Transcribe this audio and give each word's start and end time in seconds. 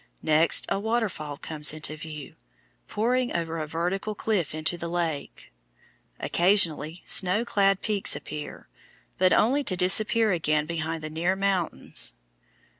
Next 0.23 0.65
a 0.67 0.79
waterfall 0.79 1.37
comes 1.37 1.73
into 1.73 1.95
view, 1.95 2.33
pouring 2.87 3.35
over 3.35 3.59
a 3.59 3.67
vertical 3.67 4.15
cliff 4.15 4.55
into 4.55 4.75
the 4.75 4.87
lake. 4.87 5.51
Occasionally 6.19 7.03
snow 7.05 7.45
clad 7.45 7.81
peaks 7.83 8.15
appear, 8.15 8.67
but 9.19 9.31
only 9.31 9.63
to 9.63 9.77
disappear 9.77 10.31
again 10.31 10.65
behind 10.65 11.03
the 11.03 11.11
near 11.11 11.35
mountains. 11.35 12.15